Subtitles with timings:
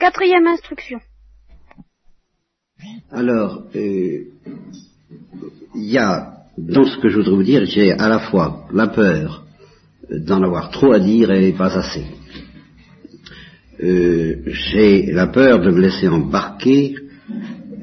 [0.00, 0.98] Quatrième instruction.
[3.12, 4.24] Alors, euh,
[5.74, 8.86] il y a dans ce que je voudrais vous dire, j'ai à la fois la
[8.86, 9.44] peur
[10.10, 12.06] d'en avoir trop à dire et pas assez.
[13.82, 16.96] Euh, j'ai la peur de me laisser embarquer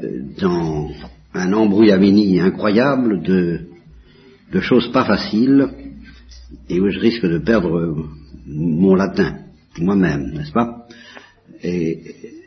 [0.03, 0.89] euh, dans
[1.35, 5.69] un embrouillamini incroyable de choses pas faciles
[6.67, 7.95] et où je risque de perdre
[8.47, 9.37] mon latin
[9.79, 10.87] moi-même, n'est-ce pas?
[11.63, 12.01] Et,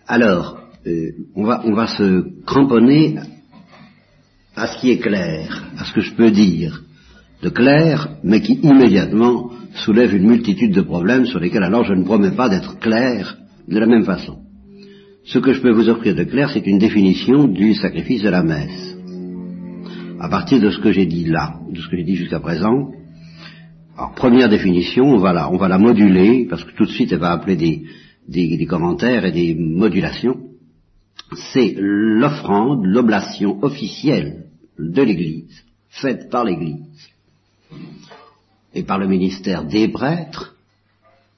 [0.07, 3.17] Alors, euh, on, va, on va se cramponner
[4.57, 6.83] à ce qui est clair, à ce que je peux dire
[7.43, 12.05] de clair, mais qui immédiatement soulève une multitude de problèmes sur lesquels alors je ne
[12.05, 14.41] promets pas d'être clair de la même façon.
[15.25, 18.43] Ce que je peux vous offrir de clair, c'est une définition du sacrifice de la
[18.43, 18.97] messe.
[20.19, 22.91] À partir de ce que j'ai dit là, de ce que j'ai dit jusqu'à présent,
[23.97, 27.13] alors première définition, on va la, on va la moduler, parce que tout de suite
[27.13, 27.83] elle va appeler des,
[28.31, 30.41] des, commentaires et des modulations.
[31.53, 34.47] C'est l'offrande, l'oblation officielle
[34.79, 37.09] de l'Église, faite par l'Église
[38.73, 40.55] et par le ministère des prêtres,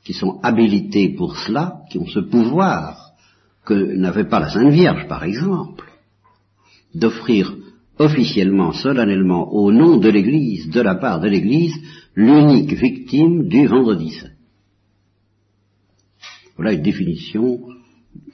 [0.04, 3.12] qui sont habilités pour cela, qui ont ce pouvoir
[3.64, 5.84] que n'avait pas la Sainte Vierge, par exemple,
[6.94, 7.54] d'offrir
[7.98, 11.74] officiellement, solennellement, au nom de l'Église, de la part de l'Église,
[12.14, 14.30] l'unique victime du vendredi saint.
[16.56, 17.61] Voilà une définition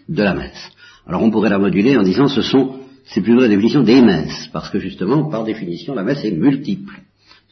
[0.08, 0.70] de la messe.
[1.06, 4.48] Alors on pourrait la moduler en disant ce sont, c'est plutôt la définition des messes,
[4.52, 7.02] parce que justement, par définition, la messe est multiple.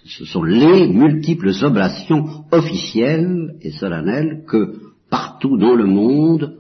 [0.05, 4.75] Ce sont les multiples oblations officielles et solennelles que
[5.11, 6.56] partout dans le monde,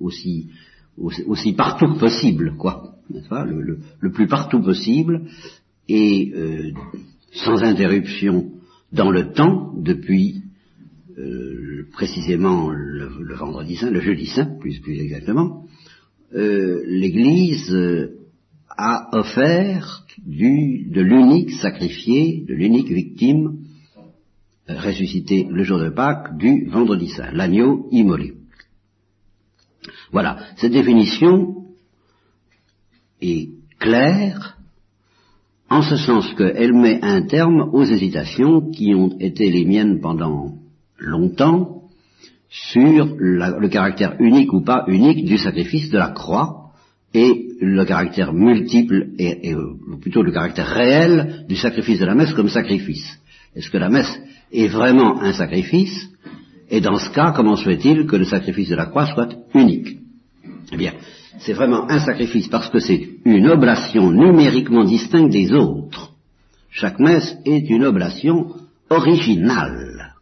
[0.00, 0.48] aussi,
[0.96, 2.94] aussi, partout que possible, quoi,
[3.28, 5.26] pas, le, plus partout possible,
[5.88, 6.70] et euh,
[7.32, 8.50] sans interruption
[8.92, 10.42] dans le temps, depuis
[11.18, 15.64] euh, précisément le, vendredi saint, le jeudi saint, plus, plus exactement,
[16.34, 17.74] euh, l'Église
[18.68, 23.58] a offert du, de l'unique sacrifié, de l'unique victime
[24.68, 28.34] ressuscité le jour de Pâques du vendredi saint, l'agneau immolé.
[30.12, 31.64] Voilà, cette définition
[33.20, 34.58] est claire
[35.68, 40.54] en ce sens qu'elle met un terme aux hésitations qui ont été les miennes pendant
[40.98, 41.82] longtemps
[42.48, 46.66] sur le caractère unique ou pas unique du sacrifice de la croix
[47.12, 52.34] et le caractère multiple, et, euh, plutôt le caractère réel du sacrifice de la messe
[52.34, 53.18] comme sacrifice.
[53.54, 54.20] Est-ce que la messe
[54.52, 56.10] est vraiment un sacrifice?
[56.68, 59.98] Et dans ce cas, comment se fait-il que le sacrifice de la croix soit unique?
[60.72, 60.92] Eh bien,
[61.38, 66.12] c'est vraiment un sacrifice parce que c'est une oblation numériquement distincte des autres.
[66.70, 68.52] Chaque messe est une oblation
[68.90, 70.15] originale.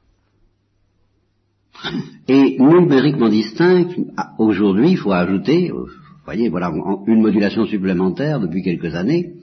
[2.29, 3.99] Et numériquement distincte,
[4.39, 5.89] aujourd'hui, il faut ajouter, vous
[6.25, 6.73] voyez, voilà
[7.07, 9.35] une modulation supplémentaire depuis quelques années.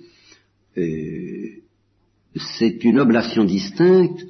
[0.78, 1.62] Euh,
[2.57, 4.25] c'est une oblation distincte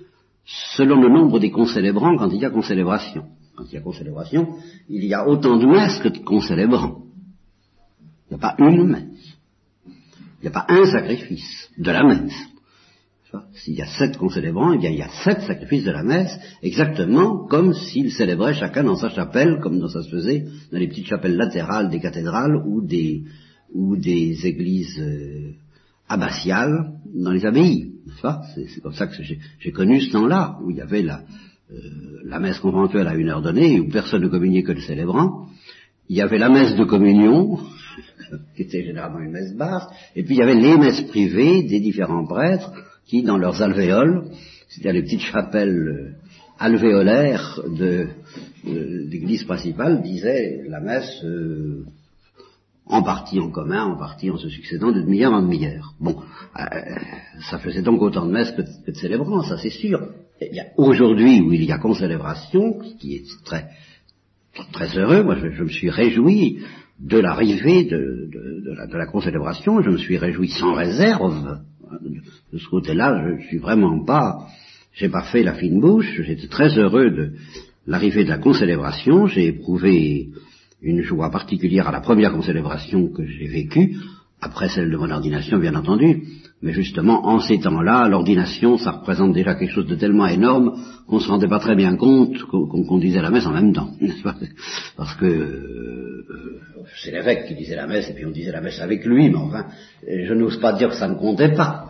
[0.75, 3.25] selon le nombre des concélébrants quand il y a concélébration.
[3.55, 4.55] Quand il y a concélébration,
[4.89, 7.03] il y a autant de messes que de concélébrants.
[8.29, 9.37] Il n'y a pas une messe.
[9.85, 12.33] Il n'y a pas un sacrifice de la messe.
[13.53, 16.37] S'il y a sept concélébrants, eh bien il y a sept sacrifices de la messe,
[16.61, 21.07] exactement comme s'ils célébraient chacun dans sa chapelle, comme ça se faisait dans les petites
[21.07, 23.23] chapelles latérales des cathédrales ou des,
[23.73, 25.51] ou des églises euh,
[26.09, 27.91] abbatiales dans les abbayes.
[28.55, 31.23] C'est comme ça que j'ai connu ce temps-là, où il y avait la,
[31.71, 31.75] euh,
[32.25, 35.47] la messe conventuelle à une heure donnée, où personne ne communiait que le célébrant.
[36.09, 37.59] Il y avait la messe de communion,
[38.55, 41.79] qui était généralement une messe basse, et puis il y avait les messes privées des
[41.79, 42.73] différents prêtres,
[43.11, 44.23] qui, dans leurs alvéoles,
[44.69, 46.11] c'est-à-dire les petites chapelles euh,
[46.59, 48.07] alvéolaires de,
[48.63, 51.83] l'église principale, disaient la messe euh,
[52.85, 55.93] en partie en commun, en partie en se succédant de demi-heure en demi-heure.
[55.99, 56.15] Bon,
[56.57, 56.63] euh,
[57.49, 60.07] ça faisait donc autant de messes que, de célébrants, ça c'est sûr.
[60.77, 63.67] Aujourd'hui, où il y a concélébration, qui est très,
[64.71, 66.59] très heureux, moi je, me suis réjoui
[66.97, 68.29] de l'arrivée de,
[68.73, 71.59] la, de la concélébration, je me suis réjoui sans réserve
[72.53, 74.47] de ce côté-là, je, suis vraiment pas,
[74.93, 77.33] j'ai pas fait la fine bouche, j'étais très heureux de
[77.87, 80.29] l'arrivée de la concélébration, j'ai éprouvé
[80.81, 83.97] une joie particulière à la première concélébration que j'ai vécue,
[84.41, 86.23] après celle de mon ordination bien entendu,
[86.61, 91.17] mais justement en ces temps-là, l'ordination, ça représente déjà quelque chose de tellement énorme qu'on
[91.17, 94.23] ne se rendait pas très bien compte qu'on disait la messe en même temps, n'est-ce
[94.23, 94.35] pas?
[94.97, 96.25] Parce que euh,
[97.03, 99.37] c'est l'évêque qui disait la messe et puis on disait la messe avec lui, mais
[99.37, 99.67] enfin,
[100.07, 101.89] je n'ose pas dire que ça ne comptait pas.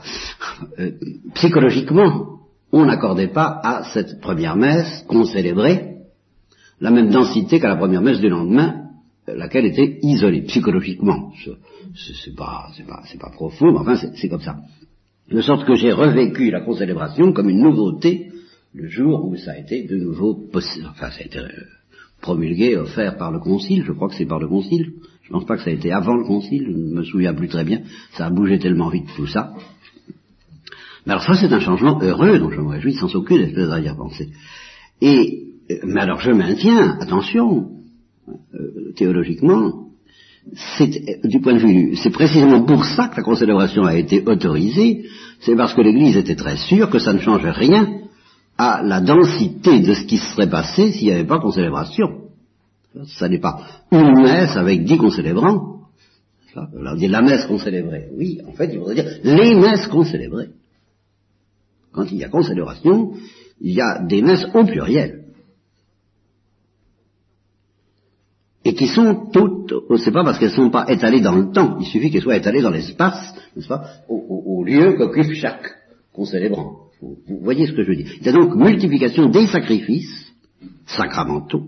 [0.79, 0.91] Euh,
[1.35, 2.39] psychologiquement,
[2.73, 5.91] on n'accordait pas à cette première messe qu'on célébrait
[6.81, 8.80] la même densité qu'à la première messe du lendemain,
[9.35, 11.31] laquelle était isolée psychologiquement.
[11.95, 14.57] C'est pas, pas, pas profond, mais enfin c'est comme ça.
[15.29, 18.31] De sorte que j'ai revécu la concélébration comme une nouveauté
[18.73, 20.49] le jour où ça a été de nouveau.
[20.53, 21.47] Enfin, ça a été euh,
[22.21, 23.83] promulgué, offert par le concile.
[23.85, 24.93] Je crois que c'est par le concile.
[25.23, 26.65] Je ne pense pas que ça a été avant le concile.
[26.65, 27.81] Je ne me souviens plus très bien.
[28.13, 29.53] Ça a bougé tellement vite tout ça.
[31.05, 34.29] Mais alors ça, c'est un changement heureux dont je me réjouis sans aucune espèce d'arrière-pensée.
[35.01, 37.69] Et, euh, mais alors je maintiens, attention,
[38.29, 39.87] euh, théologiquement,
[40.77, 45.05] c'est, du point de vue, c'est précisément pour ça que la concélébration a été autorisée,
[45.39, 48.01] c'est parce que l'Église était très sûre que ça ne change rien
[48.57, 52.21] à la densité de ce qui serait passé s'il n'y avait pas concélébration.
[53.05, 55.87] Ça n'est pas une messe avec dix concélébrants.
[56.55, 58.09] on dit la messe concélébrée.
[58.15, 60.49] Oui, en fait, il faudrait dire les messes concélébrées.
[61.93, 63.13] Quand il y a concélébration,
[63.61, 65.20] il y a des messes au pluriel.
[68.63, 71.77] Et qui sont toutes, c'est pas parce qu'elles ne sont pas étalées dans le temps,
[71.79, 75.67] il suffit qu'elles soient étalées dans l'espace, n'est-ce pas, au, lieu qu'occupe chaque
[76.13, 76.75] concélébrant.
[77.01, 78.11] Vous, vous, voyez ce que je veux dire.
[78.19, 80.31] Il y a donc multiplication des sacrifices
[80.85, 81.63] sacramentaux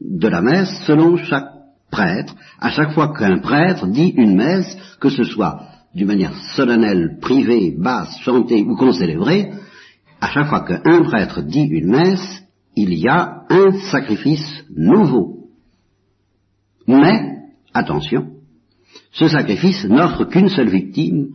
[0.00, 1.50] de la messe selon chaque
[1.90, 5.60] prêtre, à chaque fois qu'un prêtre dit une messe, que ce soit
[5.94, 9.52] d'une manière solennelle, privée, basse, chantée ou concélébrée,
[10.20, 12.42] à chaque fois qu'un prêtre dit une messe,
[12.74, 15.37] il y a un sacrifice nouveau
[16.88, 17.36] mais,
[17.74, 18.30] attention,
[19.12, 21.28] ce sacrifice n'offre qu'une seule victime,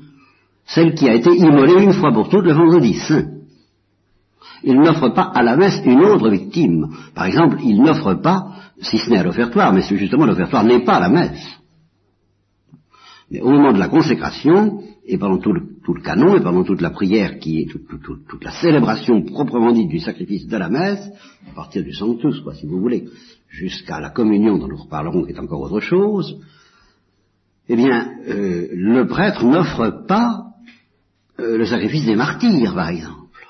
[0.66, 3.30] celle qui a été immolée une fois pour toutes le vendredi saint.
[4.64, 6.88] Il n'offre pas à la messe une autre victime.
[7.14, 8.48] Par exemple, il n'offre pas,
[8.82, 11.46] si ce n'est à l'offertoire, mais justement l'offertoire n'est pas la messe.
[13.30, 16.92] Mais au moment de la consécration, et pendant tout le, canon, et pendant toute la
[16.92, 21.12] prière qui est toute, la célébration proprement dite du sacrifice de la messe,
[21.52, 23.06] à partir du sanctus, quoi, si vous voulez,
[23.54, 26.40] jusqu'à la communion dont nous reparlerons, qui est encore autre chose,
[27.70, 30.48] eh bien, euh, le prêtre n'offre pas
[31.40, 33.46] euh, le sacrifice des martyrs, par exemple.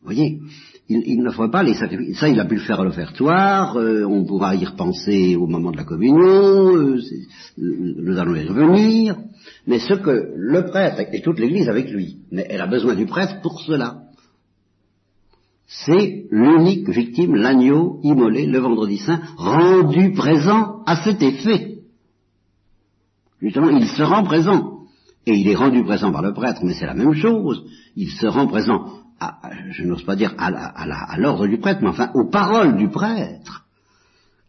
[0.00, 0.40] Vous voyez
[0.86, 2.18] il, n'offre pas les sacrifices.
[2.18, 5.70] Ça, il a pu le faire à l'offertoire, euh, on pourra y repenser au moment
[5.70, 6.98] de la communion,
[7.56, 9.16] nous allons y revenir,
[9.66, 13.06] mais ce que le prêtre, et toute l'Église avec lui, mais elle a besoin du
[13.06, 14.03] prêtre pour cela
[15.66, 21.78] c'est l'unique victime, l'agneau immolé le vendredi saint, rendu présent à cet effet.
[23.40, 24.80] Justement, il se rend présent.
[25.26, 27.64] Et il est rendu présent par le prêtre, mais c'est la même chose.
[27.96, 28.84] Il se rend présent,
[29.20, 29.38] à,
[29.70, 33.63] je n'ose pas dire à l'ordre du prêtre, mais enfin aux paroles du prêtre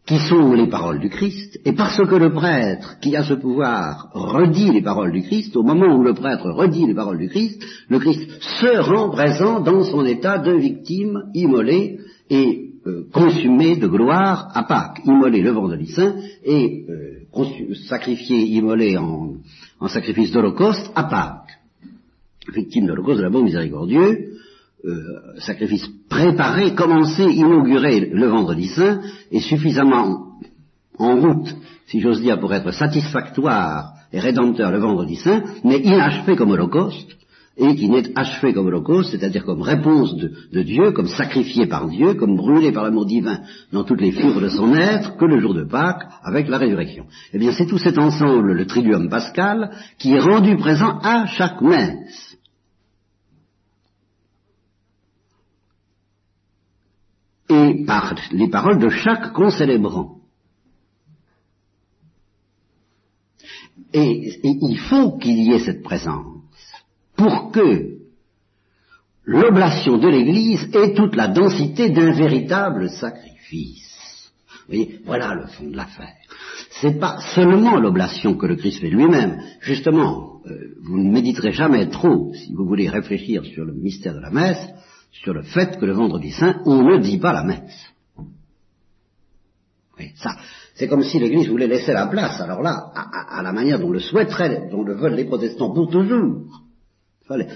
[0.06, 4.08] qui sont les paroles du Christ, et parce que le prêtre qui a ce pouvoir
[4.12, 7.60] redit les paroles du Christ, au moment où le prêtre redit les paroles du Christ,
[7.88, 11.98] le Christ se rend présent dans son état de victime immolée
[12.30, 16.14] et euh, consumé de gloire à Pâques, immolé le vendredi saint
[16.44, 19.38] et euh, sacrifié, immolé en,
[19.88, 21.58] sacrifice d'Holocauste à Pâques,
[22.54, 24.35] victime d'Holocauste de l'amour miséricordieux,
[24.86, 29.00] euh, sacrifice préparé, commencé, inauguré le vendredi saint,
[29.32, 30.38] est suffisamment
[30.98, 31.54] en route,
[31.86, 37.16] si j'ose dire, pour être satisfactoire et rédempteur le vendredi saint, mais inachevé comme holocauste,
[37.58, 42.14] et qui n'est achevé comme holocauste, c'est-à-dire comme réponse de, Dieu, comme sacrifié par Dieu,
[42.14, 43.40] comme brûlé par l'amour divin
[43.72, 47.06] dans toutes les fibres de son être, que le jour de Pâques, avec la résurrection.
[47.32, 51.62] Eh bien, c'est tout cet ensemble, le triduum pascal, qui est rendu présent à chaque
[51.62, 52.25] messe.
[57.48, 60.16] Et par les paroles de chaque concélébrant.
[63.92, 66.42] Et, il faut qu'il y ait cette présence
[67.16, 67.96] pour que
[69.24, 74.32] l'oblation de l'Église ait toute la densité d'un véritable sacrifice.
[74.68, 76.14] Vous voyez, voilà le fond de l'affaire.
[76.80, 79.40] C'est pas seulement l'oblation que le Christ fait lui-même.
[79.60, 84.20] Justement, euh, vous ne méditerez jamais trop, si vous voulez réfléchir sur le mystère de
[84.20, 84.68] la messe,
[85.12, 87.92] sur le fait que le vendredi saint, on ne dit pas la messe.
[89.98, 90.36] Oui, ça,
[90.74, 93.98] c'est comme si l'Église voulait laisser la place, alors là, à, la manière dont le
[93.98, 96.62] souhaiteraient, dont le veulent les protestants pour toujours.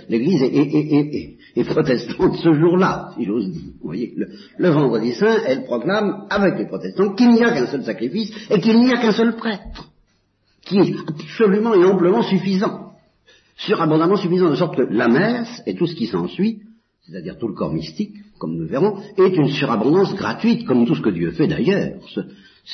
[0.08, 3.72] L'Église est, protestante ce jour-là, si j'ose dire.
[3.80, 4.28] Vous voyez, le,
[4.58, 8.58] le, vendredi saint, elle proclame avec les protestants qu'il n'y a qu'un seul sacrifice et
[8.58, 9.90] qu'il n'y a qu'un seul prêtre,
[10.62, 12.94] qui est absolument et amplement suffisant,
[13.58, 16.62] surabondamment suffisant, de sorte que la messe et tout ce qui s'ensuit
[17.10, 21.02] c'est-à-dire tout le corps mystique, comme nous verrons, est une surabondance gratuite, comme tout ce
[21.02, 21.94] que Dieu fait d'ailleurs.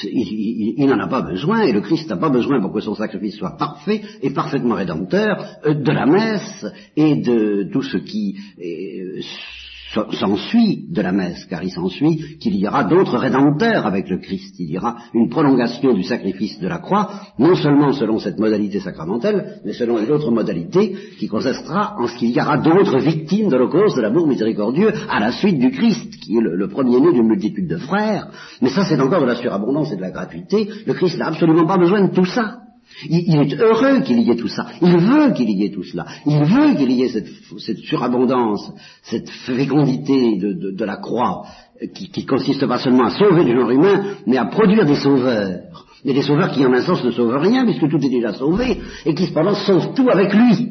[0.02, 3.36] Il, n'en a pas besoin, et le Christ n'a pas besoin pour que son sacrifice
[3.36, 6.66] soit parfait et parfaitement rédempteur euh, de la messe
[6.96, 9.20] et de tout ce qui euh,
[9.92, 14.56] s'ensuit de la messe, car il s'ensuit qu'il y aura d'autres rédempteurs avec le Christ.
[14.58, 18.80] Il y aura une prolongation du sacrifice de la croix, non seulement selon cette modalité
[18.80, 23.48] sacramentelle, mais selon une autre modalité qui consistera en ce qu'il y aura d'autres victimes
[23.48, 27.28] de l'Holocauste de l'amour miséricordieux à la suite du Christ, qui est le, premier-né d'une
[27.28, 28.28] multitude de frères.
[28.60, 30.68] Mais ça, c'est encore de la surabondance et de la gratuité.
[30.86, 32.65] Le Christ n'a absolument pas besoin de tout ça.
[33.08, 34.66] Il, est heureux qu'il y ait tout ça.
[34.80, 36.06] Il veut qu'il y ait tout cela.
[36.24, 41.42] Il veut qu'il y ait cette, surabondance, cette fécondité de, la croix,
[41.94, 45.84] qui, qui, consiste pas seulement à sauver le genre humain, mais à produire des sauveurs.
[46.04, 48.80] Et des sauveurs qui, en un sens, ne sauvent rien, puisque tout est déjà sauvé,
[49.04, 50.70] et qui, cependant, sauvent tout avec lui.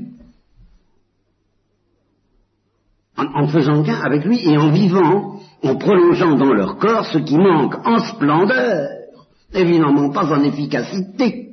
[3.18, 7.20] En, en faisant qu'un avec lui et en vivant, en prolongeant dans leur corps ce
[7.20, 8.90] qui manque en splendeur,
[9.54, 11.45] évidemment pas en efficacité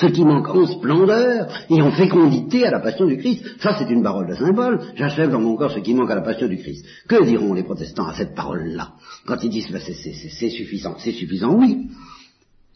[0.00, 3.44] ce qui manque en splendeur et en fécondité à la passion du Christ.
[3.60, 4.80] Ça, c'est une parole de symbole.
[4.96, 6.84] J'achève dans mon corps ce qui manque à la passion du Christ.
[7.08, 8.92] Que diront les protestants à cette parole-là
[9.26, 10.94] Quand ils disent, bah, c'est suffisant.
[10.98, 11.88] C'est suffisant, oui.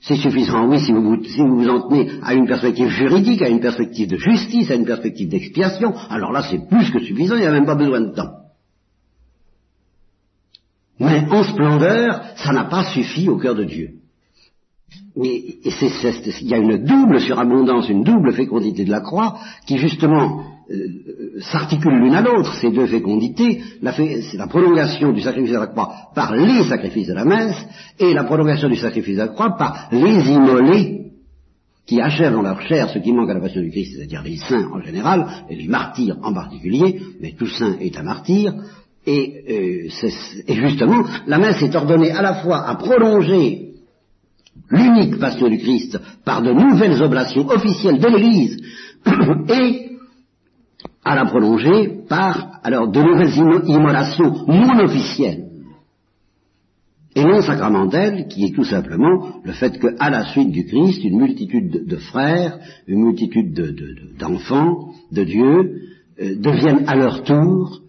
[0.02, 3.40] C'est suffisant, oui, si vous, vous, si vous vous en tenez à une perspective juridique,
[3.40, 5.94] à une perspective de justice, à une perspective d'expiation.
[6.10, 8.32] Alors là, c'est plus que suffisant, il n'y a même pas besoin de temps.
[11.00, 14.03] Mais en splendeur, ça n'a pas suffi au cœur de Dieu.
[15.16, 15.42] Mais
[16.42, 21.90] il y a une double surabondance, une double fécondité de la croix qui justement euh,
[21.90, 23.62] l'une à l'autre, ces deux fécondités.
[23.80, 27.64] C'est la prolongation du sacrifice de la croix par les sacrifices de la messe
[27.98, 31.04] et la prolongation du sacrifice de la croix par les immolés
[31.86, 34.38] qui achèvent dans leur chair ce qui manque à la passion du Christ, c'est-à-dire les
[34.38, 38.54] saints en général, et les martyrs en particulier, mais tout saint est un martyr,
[39.06, 40.08] et, euh,
[40.48, 43.63] et justement, la messe est ordonnée à la fois à prolonger
[44.70, 48.56] l'unique passion du Christ par de nouvelles oblations officielles de l'Église
[49.60, 49.90] et
[51.04, 55.44] à la prolonger par alors de nouvelles immolations non officielles
[57.14, 61.18] et non sacramentelles, qui est tout simplement le fait qu'à la suite du Christ, une
[61.18, 63.54] multitude de, frères, une multitude
[64.18, 65.82] d'enfants de, Dieu
[66.20, 67.82] euh, deviennent à leur tour,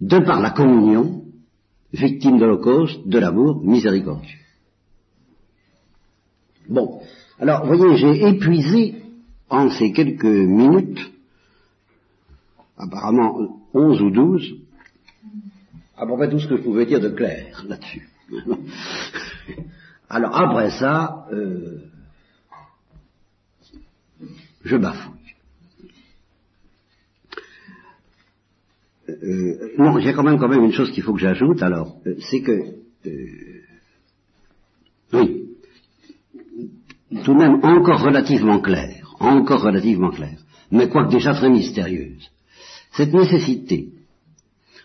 [0.00, 1.22] de par la communion,
[1.92, 4.45] victimes de l'Holocauste, de l'amour miséricordieux.
[6.68, 7.00] Bon,
[7.38, 9.02] alors vous voyez, j'ai épuisé
[9.48, 11.12] en ces quelques minutes,
[12.76, 14.54] apparemment onze ou douze,
[15.96, 18.08] à peu près tout ce que je pouvais dire de clair là-dessus.
[20.08, 21.82] alors après ça, euh,
[24.64, 25.12] je bafouille.
[29.08, 31.62] Euh, non, j'ai quand même quand même une chose qu'il faut que j'ajoute.
[31.62, 32.74] Alors, euh, c'est que
[35.12, 35.46] oui,
[37.24, 40.38] tout de même encore relativement claire, encore relativement claire,
[40.70, 42.28] mais quoique déjà très mystérieuse.
[42.92, 43.88] Cette nécessité,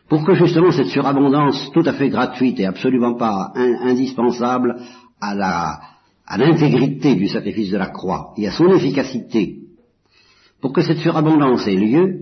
[0.08, 4.78] pour que justement cette surabondance tout à fait gratuite et absolument pas indispensable
[5.20, 5.80] à la
[6.28, 9.58] à l'intégrité du sacrifice de la croix et à son efficacité,
[10.62, 12.20] pour que cette surabondance ait lieu,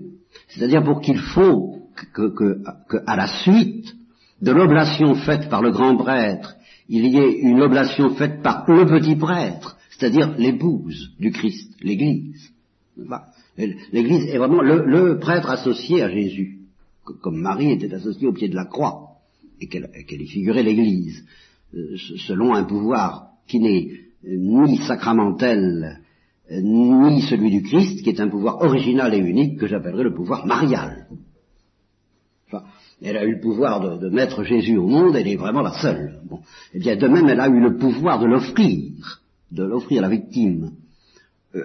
[0.47, 1.75] c'est-à-dire pour qu'il faut
[2.13, 3.93] que, que, que, à la suite
[4.41, 6.55] de l'oblation faite par le grand prêtre,
[6.87, 12.51] il y ait une oblation faite par le petit prêtre, c'est-à-dire l'épouse du Christ, l'Église.
[13.91, 16.59] L'Église est vraiment le, prêtre associé à Jésus,
[17.21, 19.17] comme Marie était associée au pied de la croix,
[19.59, 21.25] et qu'elle y figurait l'Église,
[21.75, 23.91] euh, selon un pouvoir qui n'est
[24.23, 25.99] ni sacramentel,
[26.49, 30.45] ni celui du Christ, qui est un pouvoir original et unique que j'appellerais le pouvoir
[30.45, 31.07] marial.
[33.01, 36.21] elle a eu le pouvoir de, mettre Jésus au monde, elle est vraiment la seule.
[36.29, 36.39] Bon.
[36.73, 39.19] Eh bien, de même, elle a eu le pouvoir de l'offrir
[39.51, 40.71] de l'offrir à la victime
[41.55, 41.61] euh,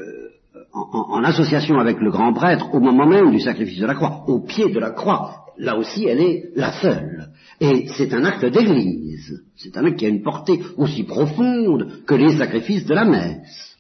[0.73, 4.41] en, association avec le grand prêtre au moment même du sacrifice de la croix, au
[4.41, 5.47] pied de la croix.
[5.59, 7.29] Là aussi, elle est la seule.
[7.61, 9.45] Et c'est un acte d'église.
[9.57, 13.77] C'est un acte qui a une portée aussi profonde que les sacrifices de la messe.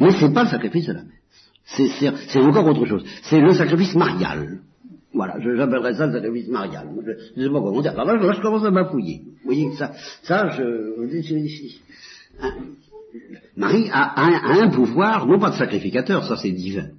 [0.00, 1.96] Mais c'est pas le sacrifice de la messe.
[2.28, 3.04] C'est encore autre chose.
[3.22, 4.60] C'est le sacrifice marial.
[5.12, 6.88] Voilà, j'appellerais ça le sacrifice marial.
[7.04, 7.92] Je ne sais pas comment dire.
[7.92, 9.22] Alors là, je commence à m'appouiller.
[9.24, 9.92] Vous voyez, ça,
[10.22, 11.34] ça, je, je,
[13.56, 16.90] Marie a, un pouvoir, non pas de sacrificateur, ça c'est divin,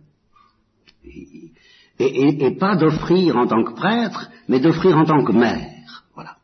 [1.99, 6.37] et, pas d'offrir en tant que prêtre, mais d'offrir en tant que mère, voilà.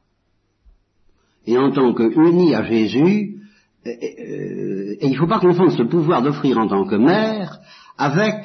[1.45, 3.37] Et en tant que unie à Jésus,
[3.85, 7.59] et, il ne faut pas confondre ce pouvoir d'offrir en tant que mère
[7.97, 8.35] avec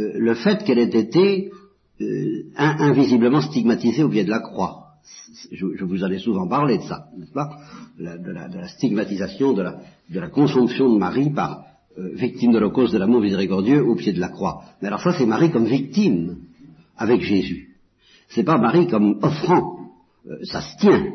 [0.00, 1.50] euh, le fait qu'elle ait été
[2.00, 4.81] euh, invisiblement stigmatisée au pied de la croix
[5.50, 7.48] je, vous en ai souvent parlé de ça, n'est-ce pas?
[7.98, 9.80] De la, stigmatisation, de la,
[10.10, 11.64] de la consomption de Marie par
[11.98, 14.62] euh, victime de l'Holocauste de l'amour miséricordieux au pied de la croix.
[14.80, 16.38] Mais alors ça, c'est Marie comme victime
[16.96, 17.68] avec Jésus.
[18.28, 19.78] c'est pas Marie comme offrant.
[20.26, 21.06] Euh, ça se tient.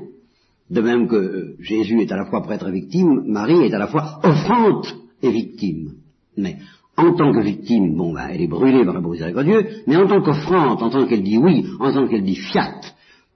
[0.70, 3.80] De même que euh, Jésus est à la fois prêtre et victime, Marie est à
[3.80, 5.94] la fois offrante et victime.
[6.36, 6.58] Mais
[6.98, 9.96] en tant que victime, bon ben, elle est brûlée par la miséricorde de Dieu, mais
[9.96, 12.82] en tant qu'offrande, en tant qu'elle dit oui, en tant qu'elle dit fiat,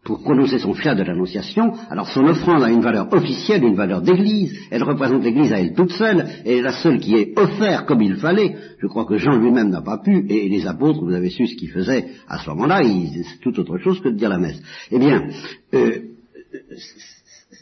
[0.04, 4.02] pour prononcer son fiat de l'annonciation, alors son offrande a une valeur officielle, une valeur
[4.02, 7.86] d'église, elle représente l'église à elle toute seule, et est la seule qui est offerte
[7.86, 8.56] comme il fallait.
[8.80, 11.56] Je crois que Jean lui-même n'a pas pu, et les apôtres, vous avez su ce
[11.56, 14.60] qu'ils faisaient à ce moment-là, c'est tout autre chose que de dire la messe.
[14.90, 15.28] Eh bien,
[15.76, 16.00] euh,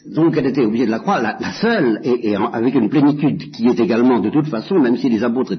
[0.06, 3.80] donc elle était obligée de la croix, la, seule, et, avec une plénitude qui est
[3.80, 5.56] également de toute façon, même si les apôtres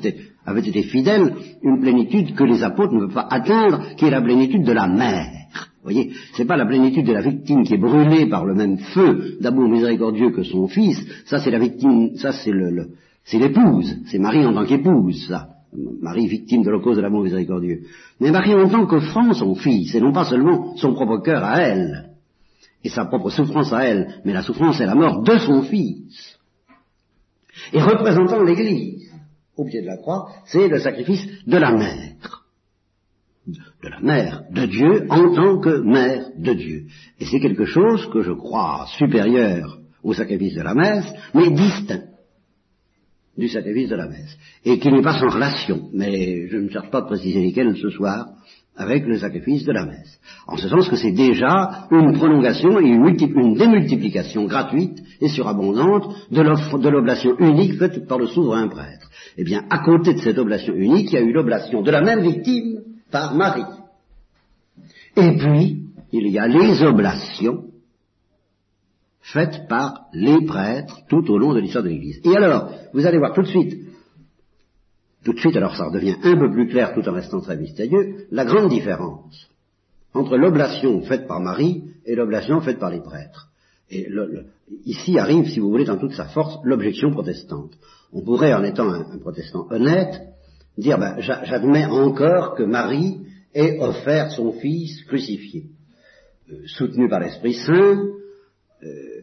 [0.48, 4.22] avaient été fidèles, une plénitude que les apôtres ne peuvent pas atteindre, qui est la
[4.22, 5.28] plénitude de la mère.
[5.84, 9.38] Voyez, c'est pas la plénitude de la victime qui est brûlée par le même feu
[9.42, 11.04] d'amour miséricordieux que son fils.
[11.26, 12.90] Ça, c'est la victime, ça, c'est le,
[13.24, 13.98] c'est l'épouse.
[14.06, 15.50] C'est Marie en tant qu'épouse, ça.
[16.02, 17.82] Marie victime de la cause de l'amour miséricordieux.
[18.20, 21.62] Mais Marie en tant qu'offrant son fils, et non pas seulement son propre cœur à
[21.62, 22.12] elle,
[22.84, 26.38] et sa propre souffrance à elle, mais la souffrance et la mort de son fils.
[27.74, 29.10] Et représentant l'Église,
[29.56, 32.41] au pied de la croix, c'est le sacrifice de la mère
[33.84, 36.84] de la mère de Dieu en tant que mère de Dieu.
[37.20, 42.06] Et c'est quelque chose que je crois supérieur au sacrifice de la messe, mais distinct
[43.38, 46.92] du sacrifice de la messe, et qui n'est pas sans relation, mais je ne cherche
[46.92, 48.28] pas à préciser lesquels ce soir,
[48.76, 50.20] avec le sacrifice de la messe.
[50.48, 56.14] En ce sens que c'est déjà une prolongation et une, une, démultiplication gratuite et surabondante
[56.32, 59.10] de l'oblation unique faite par le souverain prêtre.
[59.38, 62.02] Eh bien, à côté de cette oblation unique, il y a eu l'oblation de la
[62.02, 62.71] même victime
[63.12, 63.66] par Marie.
[65.18, 67.66] Et puis, il y a les oblations
[69.22, 72.20] faites par les prêtres tout au long de l'histoire de l'Église.
[72.24, 73.88] Et alors, vous allez voir tout de suite,
[75.24, 78.26] tout de suite, alors ça devient un peu plus clair tout en restant très mystérieux,
[78.32, 79.48] la grande différence
[80.14, 83.48] entre l'oblation faite par Marie et l'oblation faite par les prêtres.
[83.90, 84.08] Et
[84.86, 87.72] ici arrive, si vous voulez, dans toute sa force, l'objection protestante.
[88.14, 90.22] On pourrait, en étant un protestant honnête,
[90.78, 93.22] dire ben, j'admets encore que Marie
[93.54, 95.66] ait offert son fils crucifié.
[96.52, 98.06] Euh, soutenue par l'Esprit Saint,
[98.84, 99.22] euh,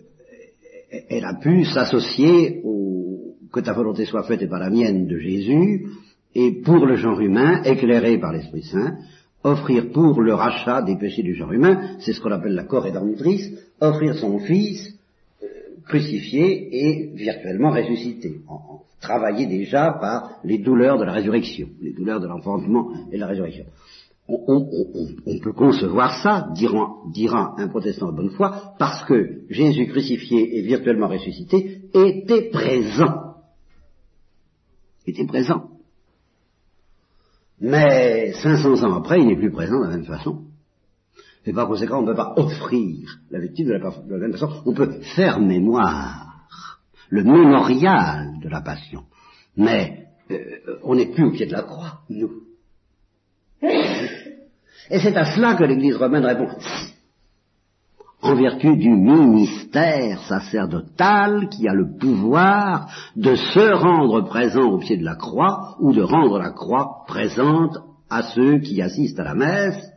[1.08, 2.88] elle a pu s'associer au
[3.52, 5.86] que ta volonté soit faite et pas la mienne de Jésus,
[6.34, 8.98] et pour le genre humain, éclairé par l'Esprit Saint,
[9.42, 13.50] offrir pour le rachat des péchés du genre humain, c'est ce qu'on appelle la corrédentrice,
[13.80, 14.97] offrir son fils
[15.88, 18.40] crucifié et virtuellement ressuscité,
[19.00, 23.26] travaillé déjà par les douleurs de la résurrection, les douleurs de l'enfantement et de la
[23.26, 23.64] résurrection.
[24.30, 30.62] On, peut concevoir ça, dira, un protestant de bonne foi, parce que Jésus crucifié et
[30.62, 33.36] virtuellement ressuscité était présent.
[35.06, 35.70] Était présent.
[37.58, 40.42] Mais 500 ans après, il n'est plus présent de la même façon.
[41.46, 44.32] Et par conséquent, on ne peut pas offrir la victime de la, de la même
[44.32, 44.50] façon.
[44.66, 46.28] On peut faire mémoire
[47.10, 49.04] le mémorial de la passion.
[49.56, 52.30] Mais euh, on n'est plus au pied de la croix, nous.
[54.90, 56.48] Et c'est à cela que l'Église romaine répond.
[58.20, 64.96] En vertu du ministère sacerdotal qui a le pouvoir de se rendre présent au pied
[64.96, 67.78] de la croix ou de rendre la croix présente
[68.10, 69.87] à ceux qui assistent à la messe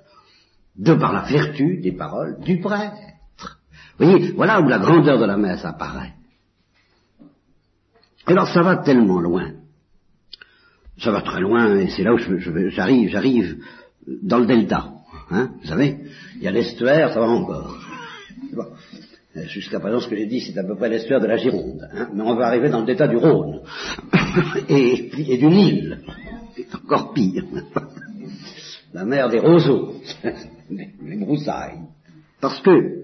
[0.76, 2.98] de par la vertu des paroles du prêtre.
[4.00, 6.14] Vous voyez, voilà où la grandeur de la messe apparaît.
[8.26, 9.52] Alors ça va tellement loin.
[11.00, 12.18] Ça va très loin, et c'est là où
[12.70, 13.58] j'arrive, j'arrive
[14.22, 14.92] dans le delta.
[15.32, 15.98] Hein, vous savez,
[16.36, 17.78] il y a l'estuaire, ça va encore.
[19.36, 21.88] Jusqu'à présent, ce que j'ai dit, c'est à peu près l'estuaire de la Gironde.
[21.94, 23.62] Hein, mais on va arriver dans le delta du Rhône
[24.70, 26.00] et, du Nil.
[26.56, 27.46] C'est encore pire.
[28.94, 29.94] La mer des roseaux,
[30.72, 31.82] les broussailles.
[32.40, 33.02] Parce que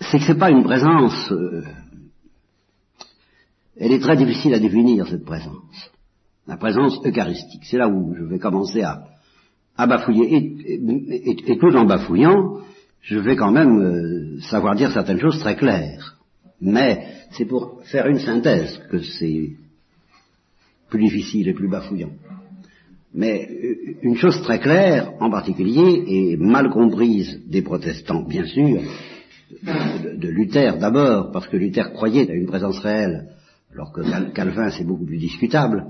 [0.00, 1.32] c'est que c'est pas une présence.
[1.32, 1.62] Euh,
[3.78, 5.90] elle est très difficile à définir cette présence.
[6.46, 7.64] La présence eucharistique.
[7.64, 9.04] C'est là où je vais commencer à,
[9.76, 10.54] à bafouiller.
[10.66, 12.60] Et, tout en bafouillant,
[13.02, 16.16] je vais quand même euh, savoir dire certaines choses très claires.
[16.60, 19.56] Mais c'est pour faire une synthèse que c'est
[20.88, 22.12] plus difficile et plus bafouillant.
[23.14, 28.80] Mais euh, une chose très claire, en particulier, et mal comprise des protestants, bien sûr,
[29.62, 33.28] de, Luther d'abord, parce que Luther croyait à une présence réelle,
[33.72, 34.00] alors que
[34.32, 35.86] Calvin c'est beaucoup plus discutable.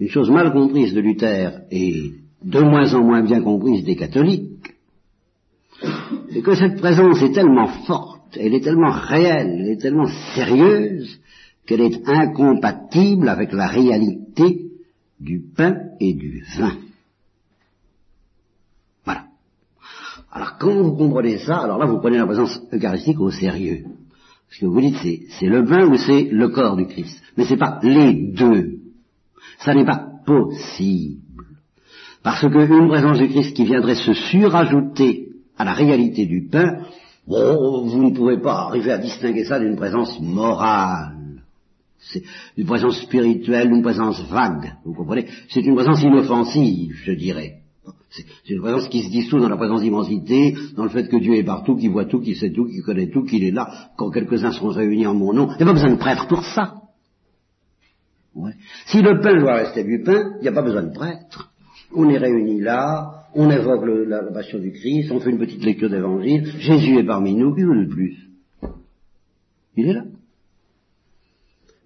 [0.00, 4.74] Une chose mal comprise de Luther et de moins en moins bien comprise des catholiques,
[6.32, 11.20] c'est que cette présence est tellement forte, elle est tellement réelle, elle est tellement sérieuse,
[11.66, 14.70] qu'elle est incompatible avec la réalité
[15.20, 16.76] du pain et du vin.
[19.04, 19.24] Voilà.
[20.30, 23.84] Alors quand vous comprenez ça, alors là vous prenez la présence eucharistique au sérieux.
[24.50, 24.96] Ce que vous dites,
[25.38, 27.20] c'est le vin ou c'est le corps du Christ?
[27.36, 28.78] Mais c'est pas les deux.
[29.58, 31.22] Ça n'est pas possible.
[32.22, 36.84] Parce qu'une présence du Christ qui viendrait se surajouter à la réalité du pain,
[37.26, 41.15] bon, vous ne pouvez pas arriver à distinguer ça d'une présence morale.
[42.12, 42.22] C'est
[42.56, 45.26] une présence spirituelle, une présence vague, vous comprenez?
[45.48, 47.62] C'est une présence inoffensive, je dirais.
[48.10, 51.34] C'est une présence qui se dissout dans la présence d'immensité, dans le fait que Dieu
[51.34, 54.10] est partout, qu'il voit tout, qu'il sait tout, qu'il connaît tout, qu'il est là, quand
[54.10, 55.48] quelques-uns seront réunis en mon nom.
[55.52, 56.74] Il n'y a pas besoin de prêtre pour ça.
[58.86, 61.50] Si le pain doit rester du pain, il n'y a pas besoin de prêtre.
[61.94, 65.90] On est réunis là, on évoque la, passion du Christ, on fait une petite lecture
[65.90, 68.16] d'évangile, Jésus est parmi nous, qui veut de plus?
[69.76, 70.04] Il est là.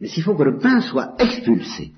[0.01, 1.93] Mais s'il faut que le pain soit expulsé,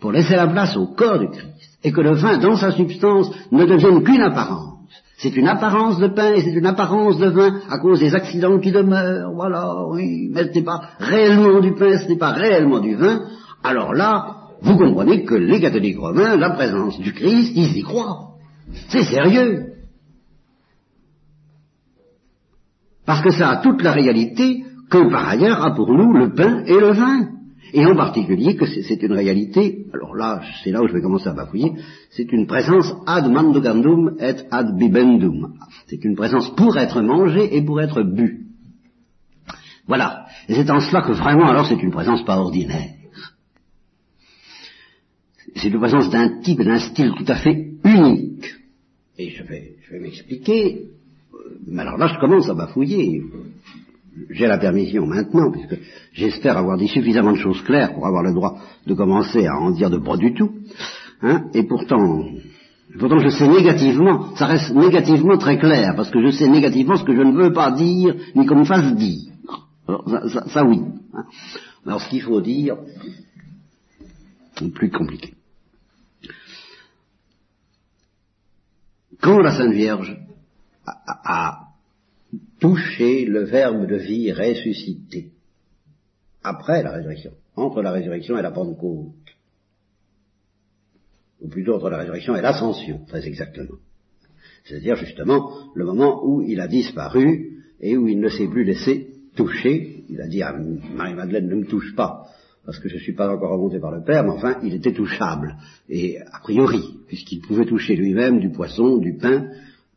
[0.00, 3.30] pour laisser la place au corps du Christ, et que le vin, dans sa substance,
[3.52, 4.70] ne devienne qu'une apparence.
[5.18, 8.58] C'est une apparence de pain et c'est une apparence de vin à cause des accidents
[8.58, 9.32] qui demeurent.
[9.34, 13.20] Voilà, oui, mais ce n'est pas réellement du pain, ce n'est pas réellement du vin.
[13.62, 18.30] Alors là, vous comprenez que les catholiques romains, la présence du Christ, ils y croient.
[18.88, 19.66] C'est sérieux.
[23.04, 26.64] Parce que ça a toute la réalité que par ailleurs a pour nous le pain
[26.64, 27.28] et le vin.
[27.72, 31.28] Et en particulier que c'est une réalité, alors là, c'est là où je vais commencer
[31.28, 31.74] à bafouiller,
[32.10, 35.54] c'est une présence ad mandogandum et ad bibendum.
[35.86, 38.46] C'est une présence pour être mangée et pour être bu.
[39.86, 40.26] Voilà.
[40.48, 42.94] Et c'est en cela que vraiment, alors, c'est une présence pas ordinaire.
[45.54, 48.46] C'est une présence d'un type, d'un style tout à fait unique.
[49.18, 50.86] Et je vais, je vais m'expliquer.
[51.66, 53.22] Mais alors là, je commence à bafouiller
[54.30, 55.78] j'ai la permission maintenant, puisque
[56.12, 59.70] j'espère avoir dit suffisamment de choses claires pour avoir le droit de commencer à en
[59.70, 60.50] dire de pas du tout.
[61.22, 62.24] Hein, et pourtant,
[62.98, 67.04] pourtant je sais négativement, ça reste négativement très clair, parce que je sais négativement ce
[67.04, 69.32] que je ne veux pas dire, ni qu'on me fasse dire.
[70.46, 70.80] ça, oui.
[71.14, 71.24] Hein.
[71.86, 72.76] Alors ce qu'il faut dire,
[74.74, 75.34] plus compliqué.
[79.20, 80.18] Quand la Sainte Vierge
[80.86, 81.59] a
[82.60, 85.30] toucher le verbe de vie ressuscité.
[86.42, 89.14] Après la résurrection, entre la résurrection et la Pentecôte.
[91.40, 93.78] Ou plutôt entre la résurrection et l'ascension, très exactement.
[94.64, 99.10] C'est-à-dire justement le moment où il a disparu et où il ne s'est plus laissé
[99.36, 100.04] toucher.
[100.08, 102.26] Il a dit à Marie-Madeleine, ne me touche pas,
[102.66, 104.92] parce que je ne suis pas encore remonté par le Père, mais enfin, il était
[104.92, 105.56] touchable.
[105.88, 109.48] Et a priori, puisqu'il pouvait toucher lui-même du poisson, du pain,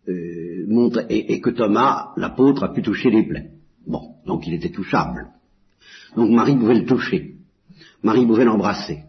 [0.10, 3.52] euh, montre, et, que Thomas, l'apôtre, a pu toucher les plaies.
[3.88, 5.28] Bon, donc il était touchable.
[6.16, 7.36] Donc Marie pouvait le toucher.
[8.02, 9.04] Marie pouvait l'embrasser.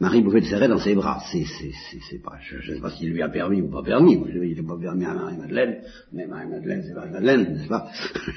[0.00, 1.22] Marie pouvait le serrer dans ses bras.
[1.30, 1.70] C'est, c'est,
[2.10, 4.14] c'est, pas, je ne sais pas s'il lui a permis ou pas permis.
[4.14, 5.76] Il n'a pas permis à Marie-Madeleine,
[6.12, 7.88] mais Marie-Madeleine, c'est Marie-Madeleine, n'est-ce pas?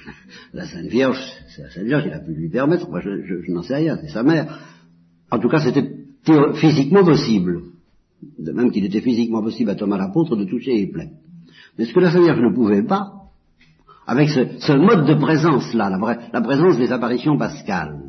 [0.53, 2.87] La Sainte Vierge, c'est la Sainte Vierge, il a pu lui permettre.
[2.89, 4.59] Moi, je, je, n'en sais rien, c'est sa mère.
[5.31, 5.89] En tout cas, c'était
[6.55, 7.61] physiquement possible.
[8.37, 11.09] De même qu'il était physiquement possible à Thomas l'apôtre de toucher les plaies.
[11.77, 13.11] Mais ce que la Seigneur ne pouvait pas,
[14.07, 15.89] avec ce, mode de présence-là,
[16.31, 17.99] la, présence des apparitions pascales,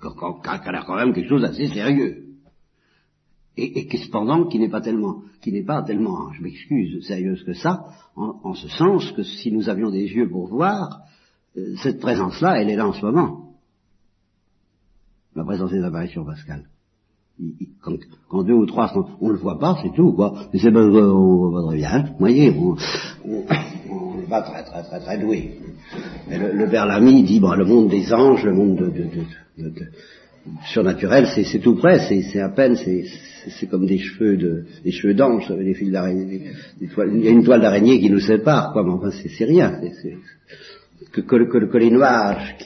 [0.00, 2.26] qui a l'air quand même quelque chose d'assez sérieux,
[3.56, 7.54] et, qui cependant qui n'est pas tellement, qui n'est pas tellement, je m'excuse, sérieuse que
[7.54, 11.00] ça, en, ce sens que si nous avions des yeux pour voir,
[11.56, 13.54] euh, cette présence-là, elle est là en ce moment.
[15.34, 16.66] La présence des apparitions pascales
[18.30, 20.48] quand, deux ou trois sont, on le voit pas, c'est tout, quoi.
[20.52, 22.76] Mais c'est parce qu'on va très bien, vous voyez, on,
[24.16, 25.58] n'est pas très très très très doué.
[26.28, 29.68] Mais le, le Père Lamy dit, bon, le monde des anges, le monde de, de,
[29.68, 29.86] de,
[30.64, 35.48] surnaturel, c'est tout près, c'est à peine, c'est comme des cheveux de, des cheveux d'ange,
[35.48, 39.10] des fils d'araignée, il y a une toile d'araignée qui nous sépare, quoi, mais enfin
[39.10, 39.80] c'est rien,
[41.12, 42.56] que, que, que, que, les nuages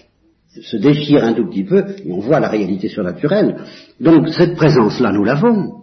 [0.58, 3.64] se déchire un tout petit peu, et on voit la réalité surnaturelle.
[4.00, 5.80] Donc cette présence-là, nous l'avons.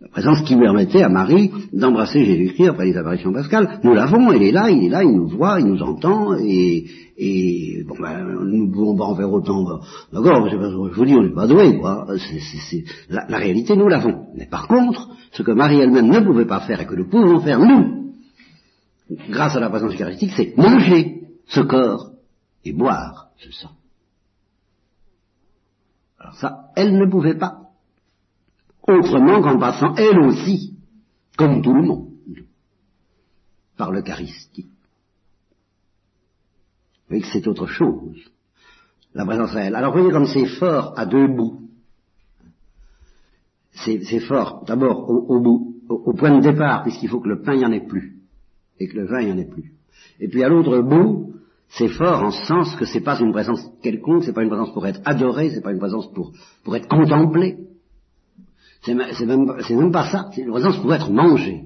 [0.00, 4.44] La présence qui permettait à Marie d'embrasser Jésus-Christ après les apparitions pascales, nous l'avons, elle
[4.44, 6.84] est là, il est là, il nous voit, il nous entend, et,
[7.18, 9.64] et bon ben, nous pouvons pas en faire autant,
[10.12, 12.06] d'accord, je vous dis, on n'est pas doué, quoi.
[13.10, 14.26] La réalité, nous l'avons.
[14.36, 17.40] Mais par contre, ce que Marie elle-même ne pouvait pas faire et que nous pouvons
[17.40, 18.12] faire, nous,
[19.30, 22.12] grâce à la présence eucharistique, c'est manger ce corps
[22.64, 23.70] et boire ce sang.
[26.18, 27.70] Alors ça, elle ne pouvait pas.
[28.86, 30.76] Autrement qu'en passant, elle aussi,
[31.36, 32.08] comme tout le monde,
[33.76, 34.68] par l'Eucharistie.
[37.02, 38.18] Vous voyez que c'est autre chose.
[39.14, 39.74] La présence réelle.
[39.74, 41.62] Alors voyez comme c'est fort à deux bouts.
[43.72, 47.64] c'est fort, d'abord au, bout, au, point de départ, puisqu'il faut que le pain n'y
[47.64, 48.18] en ait plus,
[48.78, 49.72] et que le vin n'y en ait plus.
[50.20, 51.34] Et puis à l'autre bout,
[51.70, 54.72] c'est fort en ce sens que c'est pas une présence quelconque, c'est pas une présence
[54.72, 56.32] pour être adorée, c'est pas une présence pour,
[56.64, 57.56] pour être contemplée.
[58.82, 61.64] C'est même, même, pas ça, c'est une présence pour être mangée.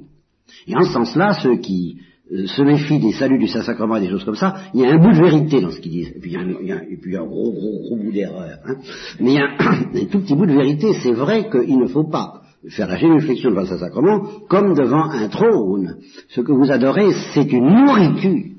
[0.67, 1.99] Et en ce sens-là, ceux qui
[2.33, 4.91] euh, se méfient des saluts du Saint-Sacrement et des choses comme ça, il y a
[4.91, 6.13] un bout de vérité dans ce qu'ils disent.
[6.17, 8.59] Et puis il y a un, il y a, un gros, gros, gros bout d'erreur.
[8.67, 8.77] Hein.
[9.21, 10.95] Mais il y a un, tout petit bout de vérité.
[11.03, 15.29] C'est vrai qu'il ne faut pas faire la génuflexion devant le Saint-Sacrement comme devant un
[15.29, 15.99] trône.
[16.29, 18.53] Ce que vous adorez, c'est une nourriture.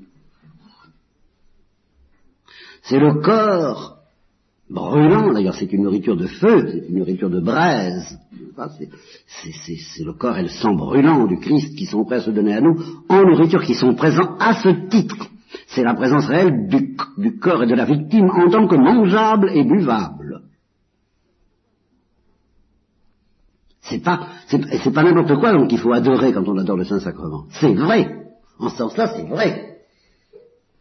[2.83, 3.97] C'est le corps
[4.69, 8.19] brûlant, d'ailleurs c'est une nourriture de feu, c'est une nourriture de braise.
[9.27, 12.53] C'est le corps et le sang brûlant du Christ qui sont prêts à se donner
[12.53, 12.77] à nous
[13.09, 15.29] en nourriture, qui sont présents à ce titre.
[15.67, 19.63] C'est la présence réelle du, corps et de la victime en tant que mangeable et
[19.63, 20.41] buvable.
[23.81, 24.27] C'est pas,
[24.93, 27.45] pas n'importe quoi donc qu'il faut adorer quand on adore le Saint-Sacrement.
[27.49, 28.27] C'est vrai.
[28.59, 29.72] En ce sens-là, c'est vrai.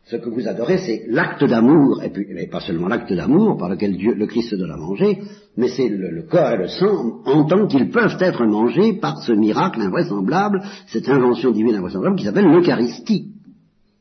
[0.05, 3.69] Ce que vous adorez, c'est l'acte d'amour, et puis mais pas seulement l'acte d'amour par
[3.69, 5.21] lequel Dieu, le Christ donne à manger,
[5.57, 9.33] mais c'est le, corps et le sang en tant qu'ils peuvent être mangés par ce
[9.33, 13.29] miracle invraisemblable, cette invention divine invraisemblable qui s'appelle l'Eucharistie.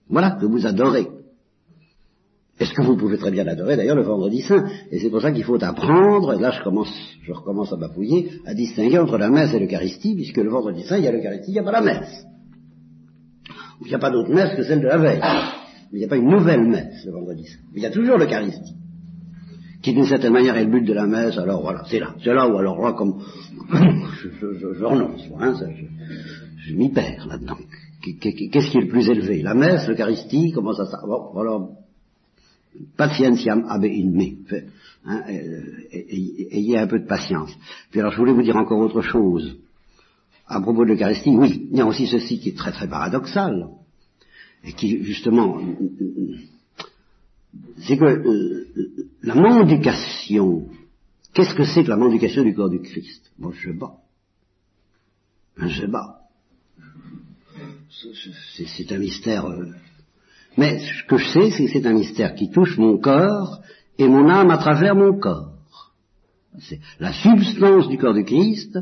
[0.09, 1.07] Voilà que vous adorez.
[2.59, 5.31] Est-ce que vous pouvez très bien l'adorer d'ailleurs le vendredi saint Et c'est pour ça
[5.31, 6.91] qu'il faut apprendre, et là je commence,
[7.23, 10.97] je recommence à bafouiller, à distinguer entre la messe et l'Eucharistie, puisque le vendredi saint,
[10.97, 12.25] il y a l'Eucharistie, il n'y a pas la messe.
[13.81, 15.21] Il n'y a pas d'autre messe que celle de la veille.
[15.91, 18.75] Mais il n'y a pas une nouvelle messe le vendredi il y a toujours l'Eucharistie.
[19.82, 22.13] Qui d'une certaine manière est le but de la messe, alors voilà, c'est là.
[22.23, 23.23] C'est là où alors là, comme
[23.73, 27.58] je, je, je, renonce, hein, je, je m'y perds là-dedans.
[28.01, 29.41] Qu'est-ce qui est le plus élevé?
[29.41, 31.67] La messe, l'Eucharistie, comment ça ça Bon, voilà.
[32.95, 34.63] Patientiam abe in me.
[35.04, 35.23] Hein,
[35.91, 37.51] ayez un peu de patience.
[37.89, 39.58] Puis alors je voulais vous dire encore autre chose.
[40.47, 43.67] À propos de l'Eucharistie, oui, il y a aussi ceci qui est très très paradoxal
[44.78, 45.60] qui justement,
[47.80, 48.67] c'est que euh,
[49.24, 50.67] la mendication,
[51.34, 53.32] qu'est-ce que c'est que la mendication du corps du Christ?
[53.39, 53.97] Moi, je bats.
[55.58, 56.17] Ben, je bats.
[58.67, 59.45] C'est un mystère.
[59.45, 59.65] Euh,
[60.58, 63.62] mais ce que je sais, c'est que c'est un mystère qui touche mon corps
[63.97, 65.54] et mon âme à travers mon corps.
[67.00, 68.78] La substance du corps du Christ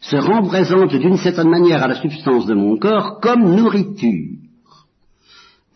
[0.00, 4.47] se rend présente d'une certaine manière à la substance de mon corps comme nourriture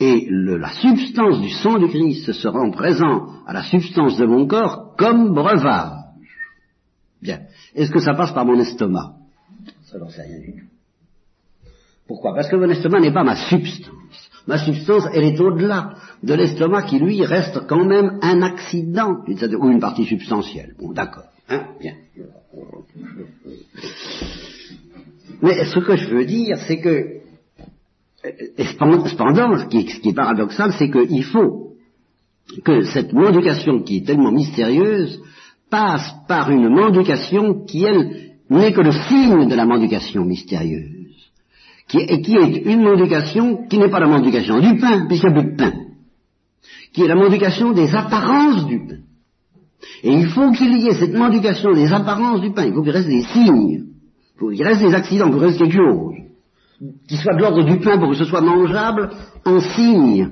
[0.03, 4.49] et la substance du sang du Christ se rend présent à la substance de mon
[4.49, 5.93] corps comme breuvage.
[7.23, 7.43] Bien.
[7.77, 9.12] Est-ce que ça passe par mon estomac?
[9.85, 10.67] Ça n'en sait rien du tout.
[12.09, 12.35] Pourquoi?
[12.35, 14.31] Parce que mon estomac n'est pas ma substance.
[14.49, 19.23] Ma substance, elle est au-delà de l'estomac qui, lui, reste quand même un accident,
[19.61, 20.75] ou une partie substantielle.
[20.81, 21.31] Bon, d'accord.
[21.49, 21.95] Hein Bien.
[25.43, 27.22] Mais ce que je veux dire, c'est que
[28.59, 31.73] cependant, ce qui est, paradoxal, c'est qu'il faut
[32.65, 35.21] que cette mendication qui est tellement mystérieuse
[35.71, 41.31] passe par une mendication qui, elle, n'est que le signe de la mendication mystérieuse,
[41.89, 45.39] qui et qui est une mendication qui n'est pas la mendication du pain, puisqu'il n'y
[45.39, 45.73] a plus de pain,
[46.93, 48.99] qui est la mendication des apparences du pain.
[50.05, 52.93] Et il faut qu'il y ait cette mendication des apparences du pain, il faut qu'il
[52.93, 56.13] reste des signes, il faut qu'il reste des accidents, il faut qu'il reste quelque chose
[57.09, 59.11] qui soit de l'ordre du pain pour que ce soit mangeable,
[59.45, 60.31] en signe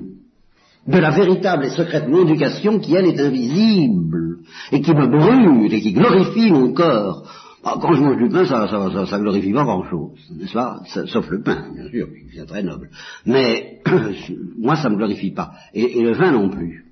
[0.87, 4.39] de la véritable et secrète mendication qui, elle, est invisible,
[4.71, 7.23] et qui me brûle, et qui glorifie mon corps.
[7.63, 10.81] Ah, quand je mange du pain, ça, ça, ça, glorifie pas grand-chose, n'est-ce pas?
[11.05, 12.89] Sauf le pain, bien sûr, qui est très noble.
[13.27, 13.81] Mais
[14.57, 15.51] moi, ça me glorifie pas.
[15.73, 16.85] Et, et le vin non plus.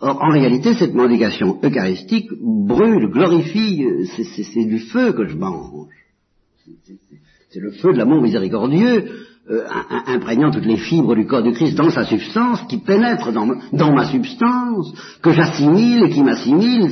[0.00, 3.84] Or, en réalité, cette mendication eucharistique brûle, glorifie,
[4.16, 5.86] c'est du feu que je mange.
[7.50, 9.06] C'est le feu de l'amour miséricordieux,
[9.50, 9.64] euh,
[10.06, 14.04] imprégnant toutes les fibres du corps du Christ dans sa substance, qui pénètre dans, ma
[14.04, 16.90] substance, que j'assimile et qui m'assimile.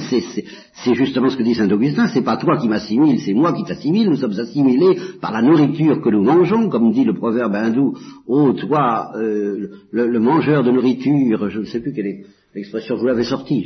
[0.73, 3.63] C'est justement ce que dit saint Augustin, c'est pas toi qui m'assimile, c'est moi qui
[3.63, 4.11] t'assimile.
[4.11, 7.95] Nous sommes assimilés par la nourriture que nous mangeons, comme dit le proverbe hindou,
[8.27, 12.25] oh toi, euh, le, mangeur de nourriture, je ne sais plus quelle est
[12.57, 13.65] l'expression, vous l'avez sortie,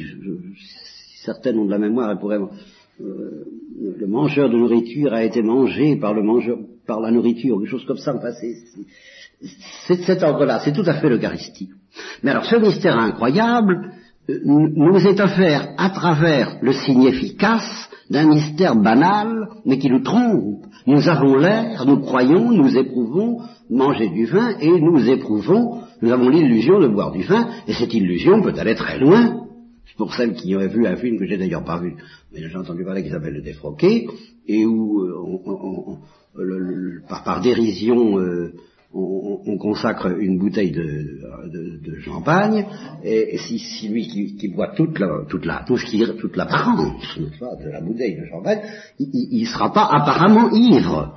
[1.24, 2.40] certaines ont de la mémoire, elles pourraient...
[3.00, 3.44] Euh,
[3.98, 7.84] le mangeur de nourriture a été mangé par le mangeur, par la nourriture, quelque chose
[7.86, 8.14] comme ça.
[8.16, 8.32] Enfin,
[9.86, 11.70] c'est cet ordre-là, c'est tout à fait l'Eucharistie.
[12.22, 13.92] Mais alors, ce mystère incroyable
[14.30, 20.02] euh, nous est offert à travers le signe efficace d'un mystère banal, mais qui nous
[20.02, 20.64] trompe.
[20.86, 23.40] Nous avons l'air, nous croyons, nous éprouvons
[23.70, 27.94] manger du vin, et nous éprouvons, nous avons l'illusion de boire du vin, et cette
[27.94, 29.41] illusion peut aller très loin
[29.96, 31.94] pour celles qui ont vu un film que j'ai d'ailleurs pas vu,
[32.32, 34.08] mais j'ai entendu parler qui s'appelle Le Défroqué,
[34.46, 38.52] et où euh, par, dérision euh,
[38.94, 42.66] on, consacre une bouteille de, champagne,
[43.02, 47.70] et, si, lui qui, boit toute la, toute la, tout ce qui, toute la de
[47.70, 48.60] la bouteille de champagne,
[48.98, 51.14] il ne sera pas apparemment ivre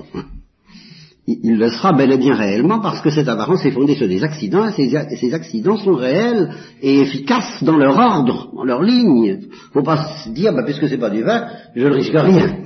[1.28, 4.24] il le sera bel et bien réellement parce que cette apparence est fondée sur des
[4.24, 9.40] accidents et ces, accidents sont réels et efficaces dans leur ordre, dans leur ligne.
[9.74, 12.58] Faut pas se dire, bah, puisque c'est pas du vin, je ne risque rien.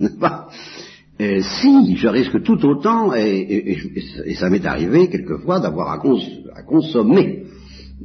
[1.18, 3.78] Euh, si, je risque tout autant, et,
[4.34, 7.44] ça m'est arrivé quelquefois d'avoir à, consommer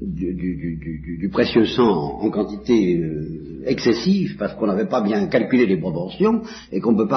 [0.02, 6.42] du, précieux sang en quantité euh, excessive parce qu'on n'avait pas bien calculé les proportions
[6.72, 7.08] et qu'on ne peut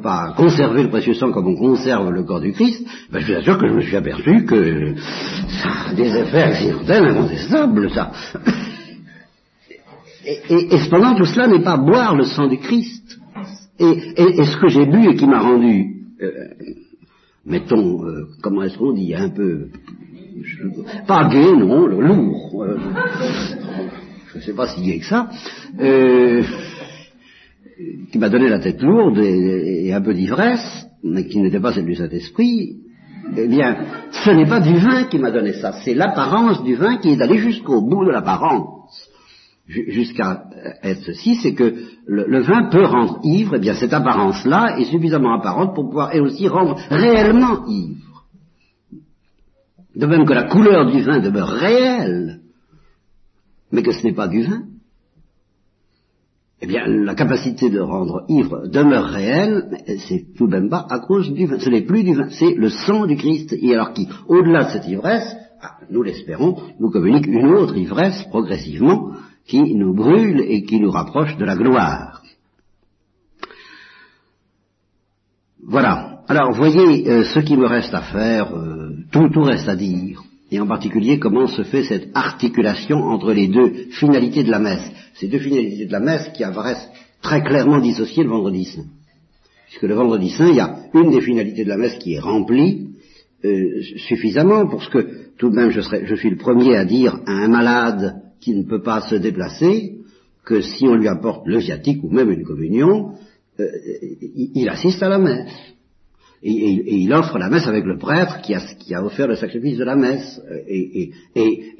[0.00, 3.38] pas conserver le précieux sang comme on conserve le corps du Christ, ben je vous
[3.38, 8.12] assure que je me suis aperçu que ça a des effets accidentels incontestables, ça.
[10.48, 13.18] Et, cependant, tout cela n'est pas boire le sang du Christ.
[13.78, 16.30] Et, ce que j'ai bu et qui m'a rendu, euh,
[17.44, 19.68] mettons, euh, comment est-ce qu'on dit, un peu
[21.06, 22.64] pas gay, non, lourd.
[22.64, 22.78] Euh,
[24.36, 25.30] je ne sais pas si gay que ça.
[25.80, 26.42] Euh,
[28.10, 31.86] qui m'a donné la tête lourde et, un peu d'ivresse, mais qui n'était pas celle
[31.86, 32.76] du Saint-Esprit,
[33.36, 33.76] eh bien,
[34.12, 37.20] ce n'est pas du vin qui m'a donné ça, c'est l'apparence du vin qui est
[37.20, 38.74] allé jusqu'au bout de l'apparence.
[39.68, 40.44] Jusqu'à
[40.84, 41.74] être ceci, c'est que
[42.06, 46.10] le, vin peut rendre ivre, et eh bien cette apparence-là est suffisamment apparente pour pouvoir
[46.12, 48.24] elle aussi rendre réellement ivre.
[49.96, 52.42] De même que la couleur du vin demeure réelle,
[53.72, 54.62] mais que ce n'est pas du vin.
[56.62, 61.00] Eh bien, la capacité de rendre ivre demeure réelle, c'est tout de même pas à
[61.00, 61.58] cause du vin.
[61.58, 63.52] Ce n'est plus du vin, c'est le sang du Christ.
[63.52, 68.24] Et alors qui, au-delà de cette ivresse, ah, nous l'espérons, nous communique une autre ivresse
[68.30, 69.12] progressivement
[69.46, 72.22] qui nous brûle et qui nous rapproche de la gloire.
[75.62, 76.20] Voilà.
[76.28, 78.54] Alors, voyez euh, ce qui me reste à faire.
[78.56, 80.22] Euh, tout, tout reste à dire.
[80.50, 84.88] Et en particulier, comment se fait cette articulation entre les deux finalités de la messe.
[85.14, 86.88] Ces deux finalités de la messe qui apparaissent
[87.20, 88.84] très clairement dissociées le vendredi saint.
[89.66, 92.20] Puisque le vendredi saint, il y a une des finalités de la messe qui est
[92.20, 92.90] remplie
[93.44, 97.18] euh, suffisamment pour ce que, tout de même, je, je suis le premier à dire
[97.26, 99.94] à un malade qui ne peut pas se déplacer,
[100.44, 103.14] que si on lui apporte le viatique ou même une communion,
[103.58, 103.66] euh,
[104.54, 105.75] il assiste à la messe
[106.42, 109.96] et, il offre la messe avec le prêtre qui a, offert le sacrifice de la
[109.96, 111.10] messe, et,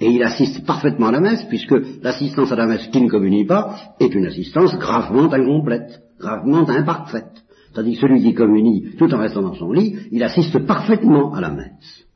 [0.01, 3.77] il assiste parfaitement à la messe, puisque l'assistance à la messe qui ne communie pas
[4.01, 7.45] est une assistance gravement incomplète, gravement imparfaite.
[7.75, 11.43] Tandis que celui qui communie tout en restant dans son lit, il assiste parfaitement à
[11.43, 12.07] la messe.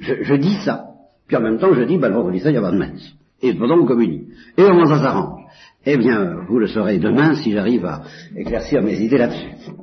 [0.00, 0.86] Je, dis ça,
[1.28, 3.12] puis en même temps je dis, ben le vendredi il n'y a pas de messe.
[3.42, 4.28] Et cependant on communie.
[4.56, 5.42] Et comment ça s'arrange
[5.84, 8.02] Eh bien, vous le saurez demain si j'arrive à
[8.34, 9.74] éclaircir mes idées là-dessus.